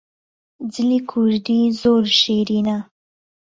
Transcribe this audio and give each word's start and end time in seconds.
جلی 0.73 0.99
کوردی 1.09 1.59
زۆر 1.81 2.03
شیرینە 2.19 2.77